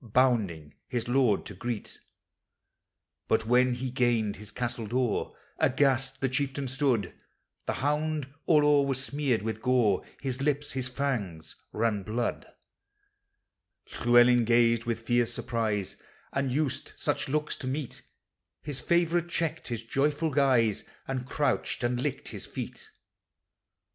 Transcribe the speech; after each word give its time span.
Bounding 0.03 0.73
his 0.87 1.07
lord 1.07 1.45
to 1.45 1.53
greet 1.53 1.99
But, 3.27 3.45
when 3.45 3.75
he 3.75 3.91
gained 3.91 4.37
his 4.37 4.49
castle 4.49 4.87
door. 4.87 5.35
Aghast 5.59 6.21
the 6.21 6.27
chieftain 6.27 6.67
stood; 6.67 7.13
The 7.67 7.73
hound 7.85 8.27
all 8.47 8.65
o'er 8.65 8.87
was 8.87 9.03
smeared 9.03 9.43
with 9.43 9.61
gOfl 9.61 10.03
His 10.19 10.41
lips, 10.41 10.71
his 10.71 10.87
fangs, 10.87 11.55
ran 11.71 12.01
blood. 12.01 12.47
Llewellyn 14.03 14.43
gazed 14.43 14.85
with 14.85 15.01
fierce 15.01 15.31
surprise; 15.31 15.97
Unused 16.33 16.93
such 16.95 17.29
looks 17.29 17.55
to 17.57 17.67
meet, 17.67 18.01
His 18.63 18.81
favorite 18.81 19.29
cheeked 19.29 19.67
his 19.67 19.83
joyful 19.83 20.31
guise, 20.31 20.83
And 21.07 21.27
crouched, 21.27 21.83
and 21.83 22.01
licked 22.01 22.29
his 22.29 22.47
feet 22.47 22.55
362 22.55 22.61
POEMS 22.63 22.87
OF 22.87 23.69
NATURE. 23.75 23.79